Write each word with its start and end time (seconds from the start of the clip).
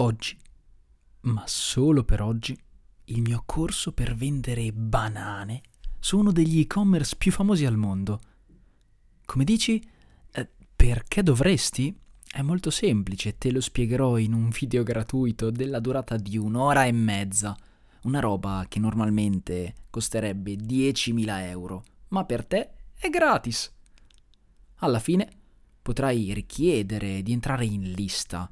Oggi, 0.00 0.38
ma 1.22 1.42
solo 1.46 2.04
per 2.04 2.22
oggi, 2.22 2.56
il 3.06 3.20
mio 3.20 3.42
corso 3.44 3.90
per 3.90 4.14
vendere 4.14 4.72
banane 4.72 5.60
su 5.98 6.18
uno 6.18 6.30
degli 6.30 6.60
e-commerce 6.60 7.16
più 7.16 7.32
famosi 7.32 7.64
al 7.64 7.76
mondo. 7.76 8.20
Come 9.24 9.42
dici? 9.42 9.84
Eh, 10.30 10.48
perché 10.76 11.24
dovresti? 11.24 11.92
È 12.30 12.42
molto 12.42 12.70
semplice, 12.70 13.38
te 13.38 13.50
lo 13.50 13.60
spiegherò 13.60 14.18
in 14.18 14.34
un 14.34 14.50
video 14.50 14.84
gratuito 14.84 15.50
della 15.50 15.80
durata 15.80 16.16
di 16.16 16.38
un'ora 16.38 16.84
e 16.84 16.92
mezza. 16.92 17.56
Una 18.02 18.20
roba 18.20 18.66
che 18.68 18.78
normalmente 18.78 19.74
costerebbe 19.90 20.54
10.000 20.54 21.40
euro, 21.48 21.82
ma 22.10 22.24
per 22.24 22.44
te 22.44 22.70
è 22.94 23.08
gratis. 23.08 23.74
Alla 24.76 25.00
fine 25.00 25.28
potrai 25.82 26.32
richiedere 26.32 27.20
di 27.20 27.32
entrare 27.32 27.64
in 27.64 27.90
lista. 27.90 28.48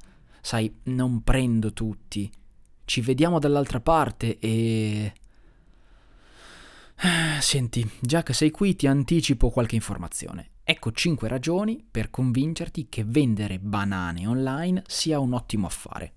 Sai, 0.47 0.73
non 0.83 1.23
prendo 1.23 1.73
tutti. 1.73 2.31
Ci 2.85 3.01
vediamo 3.01 3.37
dall'altra 3.37 3.81
parte 3.81 4.39
e... 4.39 5.11
Senti, 7.41 7.85
già 7.99 8.23
che 8.23 8.31
sei 8.31 8.49
qui 8.49 8.73
ti 8.73 8.87
anticipo 8.87 9.49
qualche 9.49 9.75
informazione. 9.75 10.51
Ecco 10.63 10.93
5 10.93 11.27
ragioni 11.27 11.85
per 11.91 12.09
convincerti 12.09 12.87
che 12.87 13.03
vendere 13.03 13.59
banane 13.59 14.25
online 14.25 14.83
sia 14.87 15.19
un 15.19 15.33
ottimo 15.33 15.67
affare. 15.67 16.13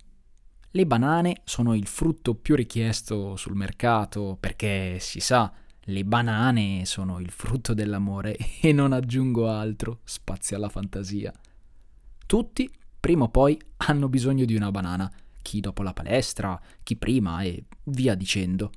Le 0.71 0.87
banane 0.87 1.41
sono 1.43 1.75
il 1.75 1.89
frutto 1.89 2.37
più 2.37 2.55
richiesto 2.55 3.35
sul 3.35 3.57
mercato 3.57 4.37
perché 4.39 5.01
si 5.01 5.19
sa, 5.19 5.53
le 5.81 6.05
banane 6.05 6.85
sono 6.85 7.19
il 7.19 7.33
frutto 7.33 7.75
dell'amore 7.75 8.37
e 8.63 8.73
non 8.73 8.93
aggiungo 8.93 9.51
altro, 9.51 10.03
spazio 10.05 10.55
alla 10.55 10.69
fantasia. 10.69 11.33
Tutti, 12.27 12.71
prima 13.01 13.25
o 13.25 13.29
poi, 13.31 13.59
hanno 13.79 14.09
bisogno 14.09 14.45
di 14.45 14.55
una 14.55 14.71
banana, 14.71 15.11
chi 15.43 15.61
dopo 15.61 15.83
la 15.83 15.95
palestra, 15.95 16.61
chi 16.83 16.97
prima 16.97 17.43
e 17.43 17.65
via 17.85 18.15
dicendo. 18.15 18.71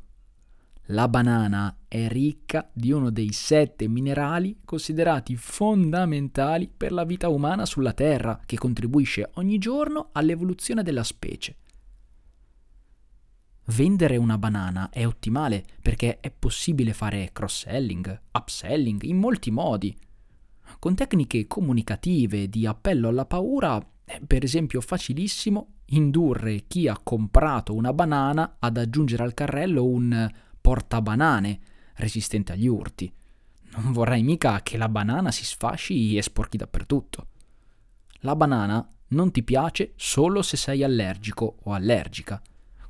La 0.88 1.08
banana 1.08 1.78
è 1.88 2.08
ricca 2.10 2.70
di 2.74 2.92
uno 2.92 3.10
dei 3.10 3.32
sette 3.32 3.88
minerali 3.88 4.60
considerati 4.66 5.38
fondamentali 5.38 6.70
per 6.76 6.92
la 6.92 7.06
vita 7.06 7.30
umana 7.30 7.66
sulla 7.66 7.94
Terra, 7.94 8.40
che 8.46 8.58
contribuisce 8.58 9.30
ogni 9.36 9.60
giorno 9.60 10.10
all'evoluzione 10.12 10.84
della 10.84 11.04
specie. 11.04 11.56
Vendere 13.68 14.18
una 14.18 14.38
banana 14.38 14.90
è 14.90 15.06
ottimale 15.06 15.64
perché 15.82 16.20
è 16.20 16.30
possibile 16.32 16.92
fare 16.92 17.30
cross-selling, 17.32 18.22
upselling 18.34 19.04
in 19.04 19.18
molti 19.18 19.52
modi. 19.52 19.98
Con 20.80 20.96
tecniche 20.96 21.48
comunicative 21.48 22.50
di 22.50 22.66
appello 22.66 23.08
alla 23.08 23.26
paura 23.26 23.82
è 24.14 24.20
per 24.28 24.44
esempio 24.44 24.80
facilissimo 24.80 25.68
indurre 25.86 26.66
chi 26.68 26.88
ha 26.88 27.00
comprato 27.02 27.74
una 27.74 27.94
banana 27.94 28.58
ad 28.60 28.78
aggiungere 28.78 29.24
al 29.24 29.34
carrello 29.34 29.86
un 29.86 30.30
portabanane, 30.62 31.60
resistente 31.96 32.52
agli 32.52 32.68
urti. 32.68 33.12
Non 33.76 33.92
vorrei 33.92 34.22
mica 34.22 34.62
che 34.62 34.78
la 34.78 34.88
banana 34.88 35.32
si 35.32 35.44
sfasci 35.44 36.16
e 36.16 36.22
sporchi 36.22 36.58
dappertutto. 36.58 37.28
La 38.20 38.36
banana 38.36 38.88
non 39.08 39.32
ti 39.32 39.42
piace 39.42 39.94
solo 39.96 40.44
se 40.44 40.58
sei 40.58 40.84
allergico 40.84 41.58
o 41.64 41.74
allergica, 41.74 42.40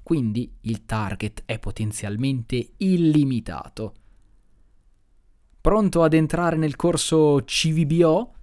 quindi 0.03 0.53
il 0.61 0.85
target 0.85 1.43
è 1.45 1.57
potenzialmente 1.57 2.73
illimitato. 2.77 3.93
Pronto 5.61 6.03
ad 6.03 6.13
entrare 6.13 6.57
nel 6.57 6.75
corso 6.75 7.41
CVBO? 7.45 8.33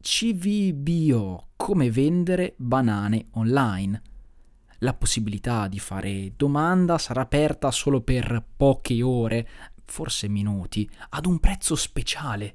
CVBO, 0.00 1.48
come 1.56 1.90
vendere 1.90 2.54
banane 2.56 3.26
online 3.32 4.02
la 4.82 4.94
possibilità 4.94 5.68
di 5.68 5.78
fare 5.78 6.32
domanda 6.36 6.96
sarà 6.96 7.20
aperta 7.20 7.70
solo 7.70 8.00
per 8.00 8.42
poche 8.56 9.02
ore, 9.02 9.48
forse 9.84 10.28
minuti, 10.28 10.88
ad 11.10 11.26
un 11.26 11.38
prezzo 11.38 11.74
speciale. 11.74 12.54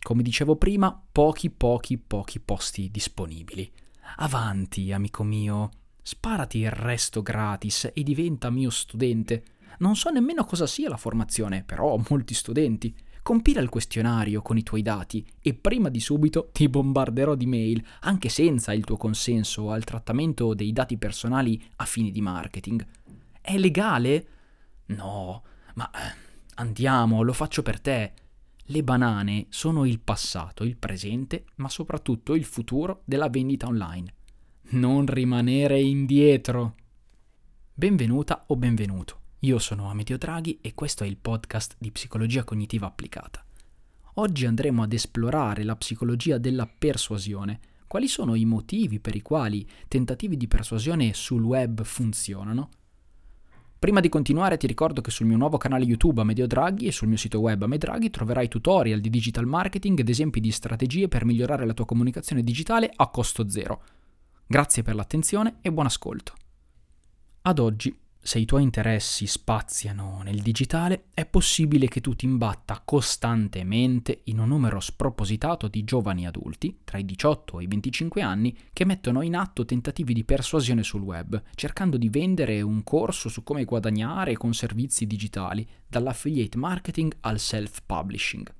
Come 0.00 0.22
dicevo 0.22 0.56
prima, 0.56 1.00
pochi, 1.12 1.50
pochi, 1.50 1.98
pochi 1.98 2.40
posti 2.40 2.90
disponibili. 2.90 3.70
Avanti, 4.16 4.92
amico 4.92 5.22
mio, 5.22 5.70
sparati 6.02 6.58
il 6.58 6.70
resto 6.70 7.22
gratis 7.22 7.90
e 7.94 8.02
diventa 8.02 8.50
mio 8.50 8.70
studente. 8.70 9.44
Non 9.78 9.94
so 9.94 10.10
nemmeno 10.10 10.44
cosa 10.44 10.66
sia 10.66 10.88
la 10.88 10.96
formazione, 10.96 11.62
però 11.62 11.92
ho 11.92 12.04
molti 12.08 12.34
studenti. 12.34 12.92
Compila 13.28 13.60
il 13.60 13.68
questionario 13.68 14.40
con 14.40 14.56
i 14.56 14.62
tuoi 14.62 14.80
dati 14.80 15.22
e 15.42 15.52
prima 15.52 15.90
di 15.90 16.00
subito 16.00 16.48
ti 16.50 16.66
bombarderò 16.66 17.34
di 17.34 17.44
mail, 17.44 17.84
anche 18.00 18.30
senza 18.30 18.72
il 18.72 18.84
tuo 18.84 18.96
consenso 18.96 19.70
al 19.70 19.84
trattamento 19.84 20.54
dei 20.54 20.72
dati 20.72 20.96
personali 20.96 21.62
a 21.76 21.84
fini 21.84 22.10
di 22.10 22.22
marketing. 22.22 22.86
È 23.38 23.58
legale? 23.58 24.26
No, 24.86 25.42
ma 25.74 25.90
eh, 25.90 26.16
andiamo, 26.54 27.20
lo 27.20 27.34
faccio 27.34 27.60
per 27.60 27.80
te. 27.80 28.12
Le 28.62 28.82
banane 28.82 29.44
sono 29.50 29.84
il 29.84 30.00
passato, 30.00 30.64
il 30.64 30.78
presente, 30.78 31.44
ma 31.56 31.68
soprattutto 31.68 32.34
il 32.34 32.46
futuro 32.46 33.02
della 33.04 33.28
vendita 33.28 33.66
online. 33.66 34.14
Non 34.70 35.04
rimanere 35.04 35.78
indietro. 35.78 36.76
Benvenuta 37.74 38.44
o 38.46 38.56
benvenuto. 38.56 39.20
Io 39.42 39.60
sono 39.60 39.88
Amedeo 39.88 40.16
Draghi 40.16 40.58
e 40.60 40.74
questo 40.74 41.04
è 41.04 41.06
il 41.06 41.16
podcast 41.16 41.76
di 41.78 41.92
psicologia 41.92 42.42
cognitiva 42.42 42.88
applicata. 42.88 43.44
Oggi 44.14 44.46
andremo 44.46 44.82
ad 44.82 44.92
esplorare 44.92 45.62
la 45.62 45.76
psicologia 45.76 46.38
della 46.38 46.66
persuasione. 46.66 47.60
Quali 47.86 48.08
sono 48.08 48.34
i 48.34 48.44
motivi 48.44 48.98
per 48.98 49.14
i 49.14 49.22
quali 49.22 49.64
tentativi 49.86 50.36
di 50.36 50.48
persuasione 50.48 51.14
sul 51.14 51.44
web 51.44 51.84
funzionano? 51.84 52.70
Prima 53.78 54.00
di 54.00 54.08
continuare 54.08 54.56
ti 54.56 54.66
ricordo 54.66 55.00
che 55.00 55.12
sul 55.12 55.26
mio 55.26 55.36
nuovo 55.36 55.56
canale 55.56 55.84
YouTube 55.84 56.20
Amedeo 56.20 56.48
Draghi 56.48 56.88
e 56.88 56.92
sul 56.92 57.06
mio 57.06 57.16
sito 57.16 57.38
web 57.38 57.62
Amedraghi 57.62 58.10
troverai 58.10 58.48
tutorial 58.48 58.98
di 58.98 59.08
digital 59.08 59.46
marketing 59.46 60.00
ed 60.00 60.08
esempi 60.08 60.40
di 60.40 60.50
strategie 60.50 61.06
per 61.06 61.24
migliorare 61.24 61.64
la 61.64 61.74
tua 61.74 61.86
comunicazione 61.86 62.42
digitale 62.42 62.90
a 62.92 63.06
costo 63.06 63.48
zero. 63.48 63.82
Grazie 64.48 64.82
per 64.82 64.96
l'attenzione 64.96 65.58
e 65.60 65.70
buon 65.70 65.86
ascolto. 65.86 66.32
Ad 67.42 67.60
oggi 67.60 67.96
se 68.28 68.38
i 68.38 68.44
tuoi 68.44 68.62
interessi 68.62 69.26
spaziano 69.26 70.20
nel 70.22 70.42
digitale, 70.42 71.04
è 71.14 71.24
possibile 71.24 71.88
che 71.88 72.02
tu 72.02 72.14
ti 72.14 72.26
imbatta 72.26 72.82
costantemente 72.84 74.20
in 74.24 74.38
un 74.38 74.48
numero 74.48 74.80
spropositato 74.80 75.66
di 75.66 75.82
giovani 75.82 76.26
adulti, 76.26 76.80
tra 76.84 76.98
i 76.98 77.06
18 77.06 77.58
e 77.58 77.62
i 77.62 77.66
25 77.66 78.20
anni, 78.20 78.54
che 78.74 78.84
mettono 78.84 79.22
in 79.22 79.34
atto 79.34 79.64
tentativi 79.64 80.12
di 80.12 80.24
persuasione 80.24 80.82
sul 80.82 81.00
web, 81.00 81.42
cercando 81.54 81.96
di 81.96 82.10
vendere 82.10 82.60
un 82.60 82.84
corso 82.84 83.30
su 83.30 83.42
come 83.42 83.64
guadagnare 83.64 84.36
con 84.36 84.52
servizi 84.52 85.06
digitali, 85.06 85.66
dall'affiliate 85.86 86.58
marketing 86.58 87.16
al 87.20 87.38
self-publishing. 87.38 88.52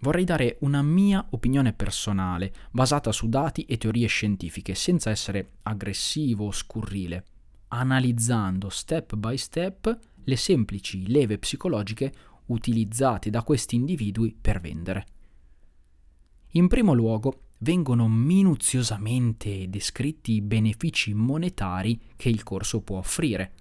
Vorrei 0.00 0.24
dare 0.24 0.56
una 0.62 0.82
mia 0.82 1.24
opinione 1.30 1.72
personale, 1.72 2.52
basata 2.72 3.12
su 3.12 3.28
dati 3.28 3.62
e 3.62 3.78
teorie 3.78 4.08
scientifiche, 4.08 4.74
senza 4.74 5.10
essere 5.10 5.50
aggressivo 5.62 6.46
o 6.46 6.50
scurrile 6.50 7.24
analizzando 7.68 8.68
step 8.68 9.14
by 9.16 9.36
step 9.36 9.98
le 10.24 10.36
semplici 10.36 11.08
leve 11.08 11.38
psicologiche 11.38 12.12
utilizzate 12.46 13.30
da 13.30 13.42
questi 13.42 13.76
individui 13.76 14.36
per 14.38 14.60
vendere. 14.60 15.06
In 16.52 16.68
primo 16.68 16.94
luogo, 16.94 17.42
vengono 17.58 18.08
minuziosamente 18.08 19.68
descritti 19.68 20.32
i 20.32 20.40
benefici 20.40 21.12
monetari 21.12 22.00
che 22.16 22.28
il 22.28 22.42
corso 22.42 22.80
può 22.80 22.98
offrire. 22.98 23.52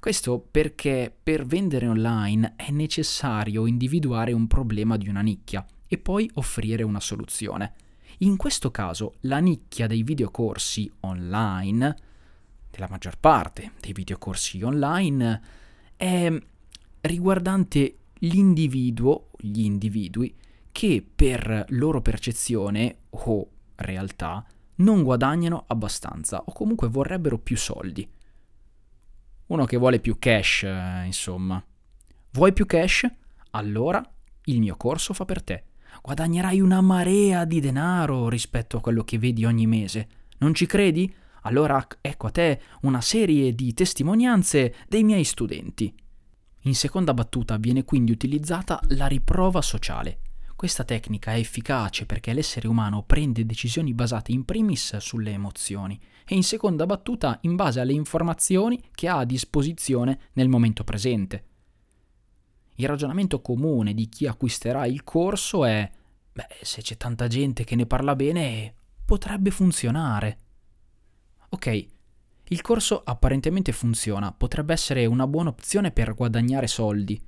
Questo 0.00 0.38
perché 0.50 1.14
per 1.22 1.44
vendere 1.44 1.86
online 1.86 2.54
è 2.56 2.70
necessario 2.70 3.66
individuare 3.66 4.32
un 4.32 4.46
problema 4.46 4.96
di 4.96 5.08
una 5.08 5.20
nicchia 5.20 5.64
e 5.86 5.98
poi 5.98 6.30
offrire 6.34 6.82
una 6.82 7.00
soluzione. 7.00 7.74
In 8.18 8.36
questo 8.36 8.70
caso 8.70 9.14
la 9.20 9.38
nicchia 9.38 9.86
dei 9.86 10.02
videocorsi 10.02 10.90
online 11.00 11.96
della 12.70 12.88
maggior 12.88 13.18
parte 13.18 13.72
dei 13.80 13.92
videocorsi 13.92 14.62
online 14.62 15.42
è 15.96 16.32
riguardante 17.02 17.96
l'individuo, 18.20 19.30
gli 19.38 19.60
individui, 19.60 20.34
che 20.72 21.04
per 21.14 21.66
loro 21.70 22.00
percezione 22.00 22.96
o 23.10 23.48
realtà 23.76 24.44
non 24.76 25.02
guadagnano 25.02 25.64
abbastanza 25.66 26.42
o 26.44 26.52
comunque 26.52 26.88
vorrebbero 26.88 27.38
più 27.38 27.56
soldi. 27.56 28.08
Uno 29.46 29.64
che 29.64 29.76
vuole 29.76 29.98
più 29.98 30.18
cash, 30.18 30.62
eh, 30.62 31.02
insomma. 31.04 31.62
Vuoi 32.32 32.52
più 32.52 32.66
cash? 32.66 33.06
Allora 33.50 34.02
il 34.44 34.60
mio 34.60 34.76
corso 34.76 35.12
fa 35.12 35.24
per 35.24 35.42
te. 35.42 35.64
Guadagnerai 36.02 36.60
una 36.60 36.80
marea 36.80 37.44
di 37.44 37.60
denaro 37.60 38.28
rispetto 38.28 38.76
a 38.76 38.80
quello 38.80 39.02
che 39.02 39.18
vedi 39.18 39.44
ogni 39.44 39.66
mese. 39.66 40.08
Non 40.38 40.54
ci 40.54 40.66
credi? 40.66 41.12
Allora 41.42 41.86
ecco 42.00 42.26
a 42.26 42.30
te 42.30 42.60
una 42.82 43.00
serie 43.00 43.54
di 43.54 43.72
testimonianze 43.72 44.74
dei 44.88 45.04
miei 45.04 45.24
studenti. 45.24 45.94
In 46.64 46.74
seconda 46.74 47.14
battuta 47.14 47.56
viene 47.56 47.84
quindi 47.84 48.12
utilizzata 48.12 48.80
la 48.88 49.06
riprova 49.06 49.62
sociale. 49.62 50.20
Questa 50.60 50.84
tecnica 50.84 51.32
è 51.32 51.38
efficace 51.38 52.04
perché 52.04 52.34
l'essere 52.34 52.68
umano 52.68 53.02
prende 53.02 53.46
decisioni 53.46 53.94
basate 53.94 54.30
in 54.30 54.44
primis 54.44 54.98
sulle 54.98 55.30
emozioni 55.30 55.98
e 56.26 56.34
in 56.34 56.42
seconda 56.42 56.84
battuta 56.84 57.38
in 57.42 57.56
base 57.56 57.80
alle 57.80 57.94
informazioni 57.94 58.78
che 58.94 59.08
ha 59.08 59.20
a 59.20 59.24
disposizione 59.24 60.20
nel 60.34 60.50
momento 60.50 60.84
presente. 60.84 61.44
Il 62.74 62.86
ragionamento 62.86 63.40
comune 63.40 63.94
di 63.94 64.10
chi 64.10 64.26
acquisterà 64.26 64.84
il 64.84 65.02
corso 65.02 65.64
è, 65.64 65.90
beh, 66.30 66.46
se 66.60 66.82
c'è 66.82 66.98
tanta 66.98 67.26
gente 67.26 67.64
che 67.64 67.74
ne 67.74 67.86
parla 67.86 68.14
bene, 68.14 68.74
potrebbe 69.02 69.50
funzionare. 69.50 70.38
Ok, 71.50 71.86
il 72.44 72.60
corso 72.62 73.02
apparentemente 73.04 73.72
funziona, 73.72 74.32
potrebbe 74.32 74.72
essere 74.72 75.06
una 75.06 75.26
buona 75.26 75.50
opzione 75.50 75.92
per 75.92 76.14
guadagnare 76.14 76.66
soldi, 76.66 77.20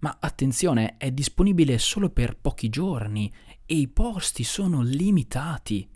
ma 0.00 0.16
attenzione, 0.18 0.96
è 0.96 1.10
disponibile 1.10 1.78
solo 1.78 2.08
per 2.08 2.36
pochi 2.36 2.68
giorni 2.70 3.30
e 3.66 3.74
i 3.74 3.88
posti 3.88 4.44
sono 4.44 4.82
limitati. 4.82 5.86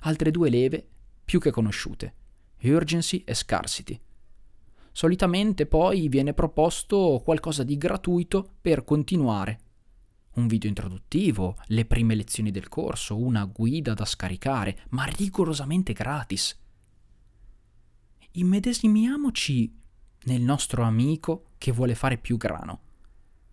Altre 0.00 0.30
due 0.30 0.48
leve 0.48 0.86
più 1.24 1.38
che 1.38 1.50
conosciute, 1.50 2.14
urgency 2.62 3.22
e 3.26 3.34
scarcity. 3.34 4.00
Solitamente 4.90 5.66
poi 5.66 6.08
viene 6.08 6.32
proposto 6.34 7.20
qualcosa 7.24 7.62
di 7.62 7.76
gratuito 7.76 8.54
per 8.60 8.84
continuare. 8.84 9.60
Un 10.34 10.46
video 10.46 10.68
introduttivo, 10.68 11.56
le 11.66 11.84
prime 11.84 12.14
lezioni 12.14 12.50
del 12.50 12.68
corso, 12.68 13.18
una 13.18 13.44
guida 13.44 13.92
da 13.92 14.06
scaricare, 14.06 14.84
ma 14.90 15.04
rigorosamente 15.04 15.92
gratis. 15.92 16.58
Immedesimiamoci 18.32 19.78
nel 20.24 20.40
nostro 20.40 20.84
amico 20.84 21.50
che 21.58 21.72
vuole 21.72 21.94
fare 21.94 22.16
più 22.18 22.36
grano 22.36 22.80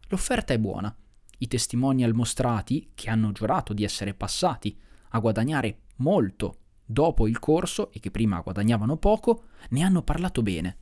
L'offerta 0.10 0.54
è 0.54 0.60
buona. 0.60 0.94
I 1.38 1.48
testimonial 1.48 2.14
mostrati, 2.14 2.92
che 2.96 3.10
hanno 3.10 3.32
giurato 3.32 3.74
di 3.74 3.84
essere 3.84 4.14
passati 4.14 4.78
a 5.10 5.20
guadagnare 5.20 5.82
molto 5.98 6.58
dopo 6.84 7.28
il 7.28 7.38
corso 7.38 7.92
e 7.92 8.00
che 8.00 8.10
prima 8.10 8.40
guadagnavano 8.40 8.98
poco, 8.98 9.44
ne 9.70 9.84
hanno 9.84 10.02
parlato 10.02 10.42
bene. 10.42 10.78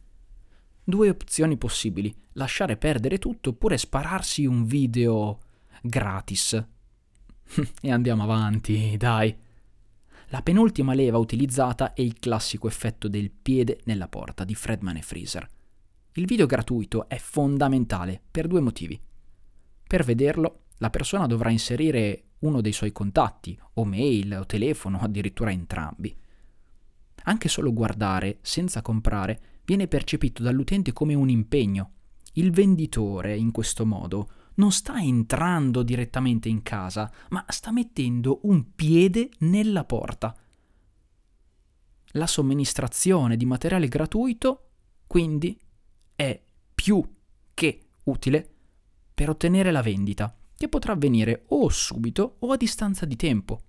Due 0.82 1.10
opzioni 1.10 1.58
possibili, 1.58 2.16
lasciare 2.34 2.78
perdere 2.78 3.18
tutto 3.18 3.50
oppure 3.50 3.78
spararsi 3.78 4.46
un 4.46 4.66
video 4.66 5.40
gratis. 5.82 6.54
e 7.82 7.92
andiamo 7.92 8.24
avanti, 8.24 8.96
dai. 8.96 9.36
La 10.31 10.41
penultima 10.41 10.94
leva 10.94 11.18
utilizzata 11.18 11.94
è 11.94 12.01
il 12.01 12.19
classico 12.19 12.68
effetto 12.68 13.07
del 13.07 13.31
piede 13.31 13.79
nella 13.85 14.09
porta 14.09 14.44
di 14.44 14.56
Fredman 14.56 14.97
e 14.97 15.01
Freezer. 15.01 15.47
Il 16.13 16.25
video 16.25 16.45
gratuito 16.45 17.07
è 17.07 17.18
fondamentale 17.18 18.21
per 18.29 18.47
due 18.47 18.59
motivi. 18.59 19.00
Per 19.88 20.03
vederlo, 20.03 20.63
la 20.79 20.89
persona 20.89 21.27
dovrà 21.27 21.50
inserire 21.50 22.24
uno 22.39 22.59
dei 22.59 22.74
suoi 22.74 22.91
contatti, 22.91 23.57
o 23.75 23.85
mail, 23.85 24.39
o 24.41 24.45
telefono, 24.45 25.00
addirittura 25.01 25.51
entrambi. 25.51 26.13
Anche 27.24 27.47
solo 27.47 27.71
guardare, 27.71 28.39
senza 28.41 28.81
comprare, 28.81 29.39
viene 29.63 29.88
percepito 29.88 30.44
dall'utente 30.44 30.91
come 30.91 31.13
un 31.13 31.29
impegno. 31.29 31.91
Il 32.33 32.51
venditore, 32.51 33.38
in 33.38 33.51
questo 33.51 33.85
modo, 33.85 34.29
non 34.57 34.71
sta 34.71 35.00
entrando 35.00 35.83
direttamente 35.83 36.50
in 36.50 36.63
casa, 36.63 37.12
ma 37.30 37.45
sta 37.50 37.71
mettendo 37.71 38.39
un 38.44 38.74
piede 38.75 39.30
nella 39.39 39.83
porta. 39.86 40.36
La 42.12 42.27
somministrazione 42.27 43.38
di 43.38 43.45
materiale 43.45 43.88
gratuito, 43.88 44.69
quindi, 45.06 45.59
è 46.15 46.42
più 46.74 47.04
che 47.54 47.81
utile 48.04 48.50
per 49.13 49.30
ottenere 49.30 49.71
la 49.71 49.81
vendita, 49.81 50.36
che 50.56 50.69
potrà 50.69 50.94
avvenire 50.94 51.45
o 51.50 51.69
subito 51.69 52.38
o 52.39 52.51
a 52.51 52.57
distanza 52.57 53.06
di 53.06 53.15
tempo. 53.15 53.62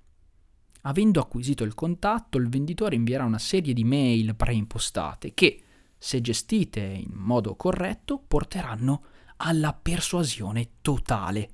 Avendo 0.83 1.21
acquisito 1.21 1.65
il 1.65 1.75
contatto, 1.75 2.39
il 2.39 2.49
venditore 2.49 2.95
invierà 2.95 3.25
una 3.25 3.39
serie 3.39 3.75
di 3.75 3.85
mail 3.85 4.35
preimpostate 4.35 5.35
che, 5.35 5.63
se 5.99 6.21
gestite 6.21 6.81
in 6.81 7.13
modo 7.13 7.57
corretto, 7.57 8.23
porteranno 8.27 9.03
alla 9.39 9.73
persuasione 9.73 10.71
totale. 10.81 11.51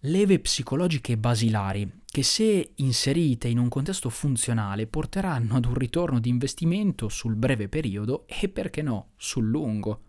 Leve 0.00 0.38
psicologiche 0.40 1.16
basilari 1.16 2.02
che 2.04 2.22
se 2.22 2.72
inserite 2.76 3.48
in 3.48 3.58
un 3.58 3.68
contesto 3.68 4.10
funzionale 4.10 4.86
porteranno 4.86 5.56
ad 5.56 5.64
un 5.64 5.74
ritorno 5.74 6.20
di 6.20 6.28
investimento 6.28 7.08
sul 7.08 7.34
breve 7.34 7.68
periodo 7.68 8.26
e 8.26 8.48
perché 8.48 8.82
no, 8.82 9.12
sul 9.16 9.46
lungo. 9.46 10.00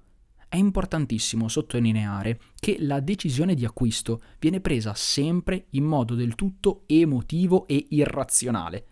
È 0.47 0.57
importantissimo 0.57 1.47
sottolineare 1.47 2.39
che 2.59 2.77
la 2.79 2.99
decisione 2.99 3.55
di 3.55 3.65
acquisto 3.65 4.21
viene 4.39 4.61
presa 4.61 4.93
sempre 4.93 5.67
in 5.71 5.83
modo 5.83 6.13
del 6.13 6.35
tutto 6.35 6.83
emotivo 6.87 7.67
e 7.67 7.87
irrazionale. 7.89 8.85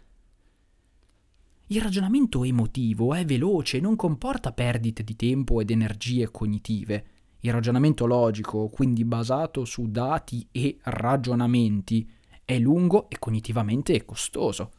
Il 1.73 1.81
ragionamento 1.81 2.43
emotivo 2.43 3.15
è 3.15 3.25
veloce 3.25 3.77
e 3.77 3.81
non 3.81 3.95
comporta 3.95 4.51
perdite 4.51 5.03
di 5.03 5.15
tempo 5.15 5.59
ed 5.59 5.71
energie 5.71 6.29
cognitive. 6.29 7.05
Il 7.39 7.51
ragionamento 7.51 8.05
logico, 8.05 8.69
quindi 8.69 9.03
basato 9.03 9.65
su 9.65 9.89
dati 9.89 10.47
e 10.51 10.77
ragionamenti, 10.83 12.07
è 12.45 12.59
lungo 12.59 13.09
e 13.09 13.17
cognitivamente 13.17 14.05
costoso. 14.05 14.71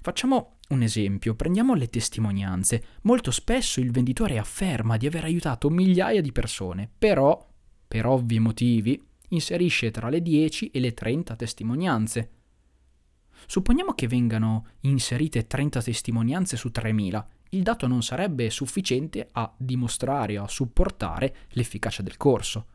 Facciamo 0.00 0.58
un 0.68 0.82
esempio, 0.82 1.34
prendiamo 1.34 1.74
le 1.74 1.88
testimonianze. 1.88 2.84
Molto 3.02 3.32
spesso 3.32 3.80
il 3.80 3.90
venditore 3.90 4.38
afferma 4.38 4.96
di 4.96 5.08
aver 5.08 5.24
aiutato 5.24 5.70
migliaia 5.70 6.20
di 6.20 6.30
persone, 6.30 6.88
però, 6.96 7.44
per 7.88 8.06
ovvi 8.06 8.38
motivi, 8.38 9.04
inserisce 9.30 9.90
tra 9.90 10.08
le 10.08 10.22
10 10.22 10.70
e 10.70 10.78
le 10.78 10.94
30 10.94 11.34
testimonianze. 11.34 12.33
Supponiamo 13.46 13.92
che 13.92 14.08
vengano 14.08 14.66
inserite 14.80 15.46
30 15.46 15.82
testimonianze 15.82 16.56
su 16.56 16.70
3000. 16.70 17.28
Il 17.50 17.62
dato 17.62 17.86
non 17.86 18.02
sarebbe 18.02 18.50
sufficiente 18.50 19.28
a 19.32 19.52
dimostrare 19.56 20.38
o 20.38 20.44
a 20.44 20.48
supportare 20.48 21.34
l'efficacia 21.50 22.02
del 22.02 22.16
corso. 22.16 22.66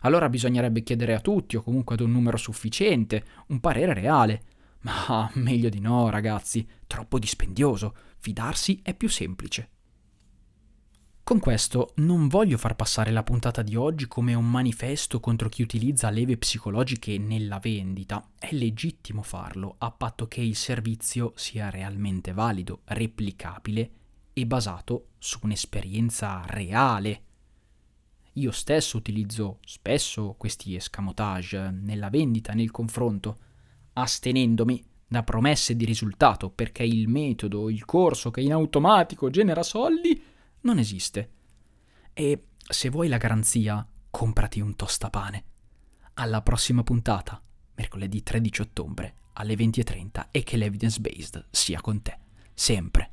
Allora 0.00 0.28
bisognerebbe 0.28 0.82
chiedere 0.82 1.14
a 1.14 1.20
tutti, 1.20 1.56
o 1.56 1.62
comunque 1.62 1.94
ad 1.94 2.02
un 2.02 2.12
numero 2.12 2.36
sufficiente, 2.36 3.24
un 3.48 3.58
parere 3.60 3.94
reale. 3.94 4.42
Ma 4.82 5.28
meglio 5.34 5.68
di 5.68 5.80
no, 5.80 6.08
ragazzi, 6.08 6.66
troppo 6.86 7.18
dispendioso, 7.18 7.94
fidarsi 8.18 8.80
è 8.82 8.94
più 8.94 9.08
semplice. 9.08 9.70
Con 11.28 11.40
questo 11.40 11.92
non 11.96 12.26
voglio 12.26 12.56
far 12.56 12.74
passare 12.74 13.10
la 13.10 13.22
puntata 13.22 13.60
di 13.60 13.76
oggi 13.76 14.08
come 14.08 14.32
un 14.32 14.50
manifesto 14.50 15.20
contro 15.20 15.50
chi 15.50 15.60
utilizza 15.60 16.08
leve 16.08 16.38
psicologiche 16.38 17.18
nella 17.18 17.58
vendita. 17.58 18.30
È 18.38 18.48
legittimo 18.52 19.20
farlo, 19.20 19.74
a 19.76 19.90
patto 19.90 20.26
che 20.26 20.40
il 20.40 20.56
servizio 20.56 21.34
sia 21.36 21.68
realmente 21.68 22.32
valido, 22.32 22.80
replicabile 22.84 23.90
e 24.32 24.46
basato 24.46 25.08
su 25.18 25.40
un'esperienza 25.42 26.44
reale. 26.46 27.22
Io 28.32 28.50
stesso 28.50 28.96
utilizzo 28.96 29.58
spesso 29.66 30.34
questi 30.38 30.76
escamotage 30.76 31.70
nella 31.70 32.08
vendita, 32.08 32.54
nel 32.54 32.70
confronto, 32.70 33.38
astenendomi 33.92 34.82
da 35.06 35.22
promesse 35.24 35.76
di 35.76 35.84
risultato 35.84 36.48
perché 36.48 36.84
il 36.84 37.06
metodo, 37.06 37.68
il 37.68 37.84
corso 37.84 38.30
che 38.30 38.40
in 38.40 38.52
automatico 38.52 39.28
genera 39.28 39.62
soldi 39.62 40.27
non 40.62 40.78
esiste. 40.78 41.30
E 42.12 42.46
se 42.68 42.88
vuoi 42.90 43.08
la 43.08 43.16
garanzia, 43.16 43.86
comprati 44.10 44.60
un 44.60 44.76
tostapane. 44.76 45.44
Alla 46.14 46.42
prossima 46.42 46.82
puntata, 46.82 47.40
mercoledì 47.74 48.22
13 48.22 48.60
ottobre 48.62 49.14
alle 49.34 49.54
20.30 49.54 50.28
e 50.30 50.42
che 50.42 50.56
l'evidence 50.56 51.00
based 51.00 51.46
sia 51.50 51.80
con 51.80 52.02
te, 52.02 52.18
sempre. 52.52 53.12